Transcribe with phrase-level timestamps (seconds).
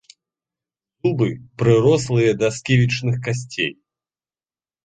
[1.07, 1.27] Зубы
[1.63, 3.71] прырослыя да сківічных касцей.